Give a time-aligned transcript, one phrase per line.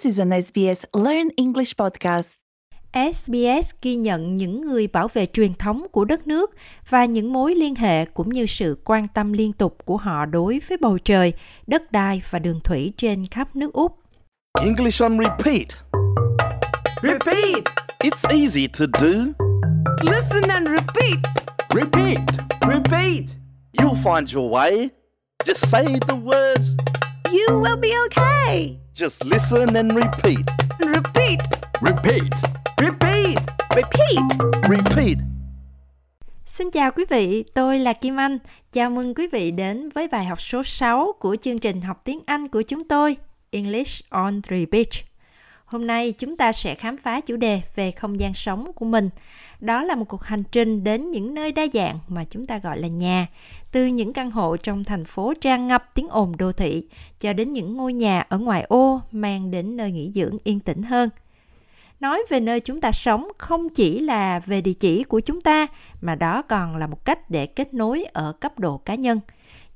[0.00, 2.34] This is an SBS Learn English podcast.
[2.92, 6.50] SBS ghi nhận những người bảo vệ truyền thống của đất nước
[6.88, 10.60] và những mối liên hệ cũng như sự quan tâm liên tục của họ đối
[10.68, 11.32] với bầu trời,
[11.66, 13.98] đất đai và đường thủy trên khắp nước Úc.
[14.60, 15.68] English on repeat.
[17.02, 17.64] Repeat!
[17.98, 19.32] It's easy to do.
[20.02, 21.18] Listen and repeat!
[21.74, 22.18] Repeat.
[22.68, 23.24] Repeat!
[23.72, 24.88] You'll find your way.
[25.44, 26.99] Just say the words.
[27.32, 28.76] You will be okay!
[28.94, 30.44] Just listen and repeat.
[30.80, 31.40] Repeat!
[31.80, 32.32] Repeat.
[32.76, 33.38] Repeat!
[33.76, 34.22] Repeat!
[34.68, 35.16] Repeat.
[36.46, 38.38] Xin chào quý vị, tôi là Kim Anh.
[38.72, 42.20] Chào mừng quý vị đến với bài học số 6 của chương trình học tiếng
[42.26, 43.16] Anh của chúng tôi,
[43.50, 45.09] English on Repeat.
[45.70, 49.10] Hôm nay chúng ta sẽ khám phá chủ đề về không gian sống của mình.
[49.60, 52.78] Đó là một cuộc hành trình đến những nơi đa dạng mà chúng ta gọi
[52.78, 53.26] là nhà,
[53.72, 56.84] từ những căn hộ trong thành phố tràn ngập tiếng ồn đô thị
[57.20, 60.82] cho đến những ngôi nhà ở ngoài ô mang đến nơi nghỉ dưỡng yên tĩnh
[60.82, 61.08] hơn.
[62.00, 65.66] Nói về nơi chúng ta sống không chỉ là về địa chỉ của chúng ta
[66.00, 69.20] mà đó còn là một cách để kết nối ở cấp độ cá nhân.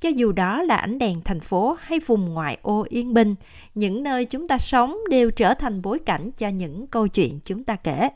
[0.01, 3.35] Cho dù đó là ánh đèn thành phố hay vùng ngoại ô yên bình,
[3.75, 7.65] những nơi chúng ta sống đều trở thành bối cảnh cho những câu chuyện chúng
[7.65, 8.09] ta kể.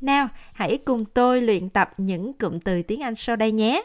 [0.00, 3.82] Nào, hãy cùng tôi luyện tập những cụm từ tiếng Anh sau đây nhé.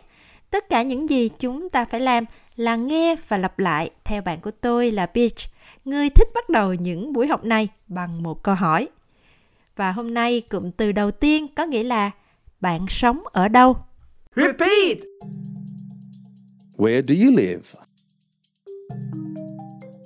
[0.49, 4.39] Tất cả những gì chúng ta phải làm là nghe và lặp lại theo bạn
[4.41, 5.37] của tôi là Beach,
[5.85, 8.87] người thích bắt đầu những buổi học này bằng một câu hỏi.
[9.75, 12.11] Và hôm nay cụm từ đầu tiên có nghĩa là
[12.61, 13.77] bạn sống ở đâu?
[14.35, 14.97] Repeat!
[16.79, 17.75] Where do you live?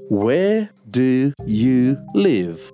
[0.09, 2.71] Where do you live?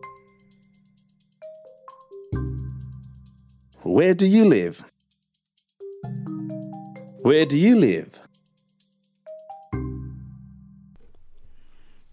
[3.83, 4.85] Where do you live?
[7.23, 8.09] Where do you live?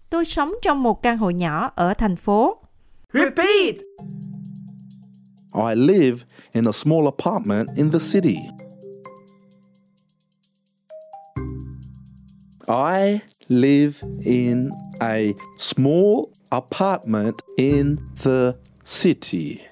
[0.09, 2.57] Tôi sống trong một căn hộ nhỏ ở thành phố.
[3.13, 3.75] Repeat!
[5.53, 6.17] I live
[6.51, 8.66] in a small apartment in the city.
[12.69, 19.65] I live in a small apartment in the city.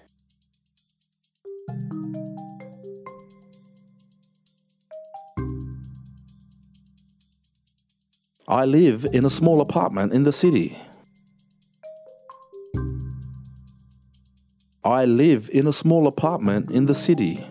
[8.48, 10.78] I live in a small apartment in the city.
[14.86, 17.46] I live in a small apartment in the city.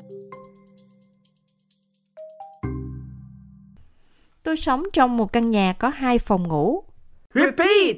[4.45, 6.83] Tôi sống trong một căn nhà có hai phòng ngủ.
[7.35, 7.97] Repeat!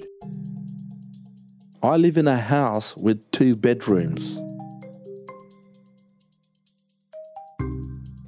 [1.82, 4.38] I live in a house with two bedrooms.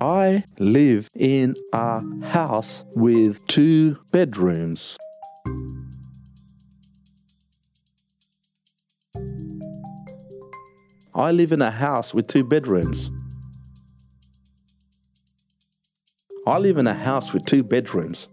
[0.00, 4.96] I live in a house with two bedrooms.
[11.14, 13.17] I live in a house with two bedrooms.
[16.48, 18.26] I live in a house with two bedrooms.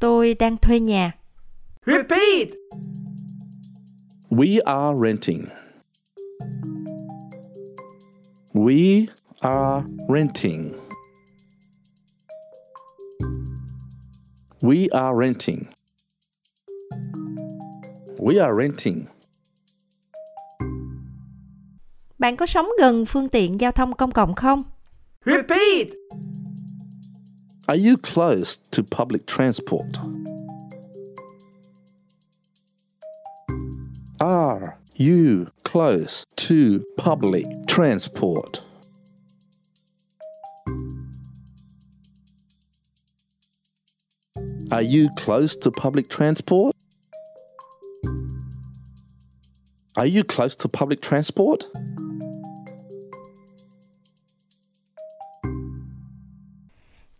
[0.00, 1.12] Tôi đang thuê nhà.
[1.84, 2.54] Repeat!
[4.30, 5.50] We are renting.
[8.54, 9.10] We
[9.42, 10.74] are renting.
[14.62, 15.68] We are renting.
[18.18, 19.11] We are renting.
[22.22, 24.62] Bạn có sống gần phương tiện giao thông công cộng không?
[25.26, 25.88] Repeat!
[27.66, 29.86] Are you close to public transport?
[34.18, 36.54] Are you close to
[37.04, 38.62] public transport?
[44.70, 46.76] Are you close to public transport?
[49.94, 51.60] Are you close to public transport?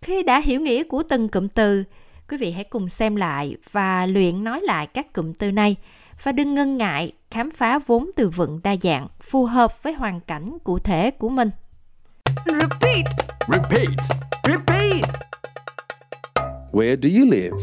[0.02, 1.84] Khi đã hiểu nghĩa của từng cụm từ,
[2.28, 5.76] quý vị hãy cùng xem lại và luyện nói lại các cụm từ này
[6.22, 10.20] và đừng ngần ngại khám phá vốn từ vựng đa dạng phù hợp với hoàn
[10.20, 11.50] cảnh cụ thể của mình.
[12.46, 13.04] Repeat!
[13.48, 13.88] Repeat.
[14.44, 15.04] Repeat!
[16.72, 17.56] Where do you live?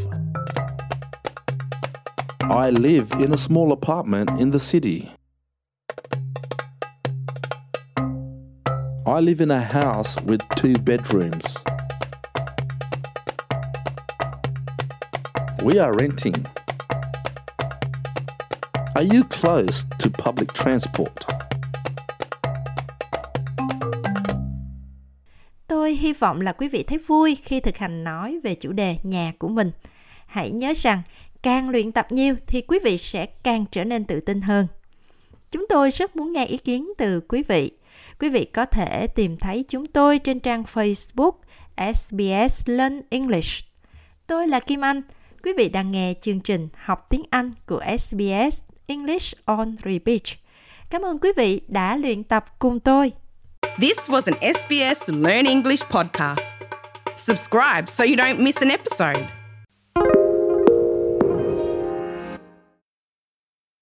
[2.66, 5.10] I live in a small apartment in the city.
[9.06, 11.69] I live in a house with two bedrooms.
[15.64, 16.34] We are renting.
[18.96, 21.14] Are you close to public transport?
[25.68, 28.98] Tôi hy vọng là quý vị thấy vui khi thực hành nói về chủ đề
[29.04, 29.72] nhà của mình.
[30.26, 31.02] Hãy nhớ rằng,
[31.42, 34.68] càng luyện tập nhiều thì quý vị sẽ càng trở nên tự tin hơn.
[35.52, 37.72] Chúng tôi rất muốn nghe ý kiến từ quý vị.
[38.20, 41.32] Quý vị có thể tìm thấy chúng tôi trên trang Facebook
[41.78, 43.66] SBS Learn English.
[44.28, 45.02] Tôi là Kim Anh.
[45.44, 50.22] Quý vị đang nghe chương trình học tiếng Anh của SBS English on Repeat.
[50.90, 53.12] Cảm ơn quý vị đã luyện tập cùng tôi.
[53.82, 56.56] This was an SBS Learn English podcast.
[57.18, 59.39] Subscribe so you don't miss an episode.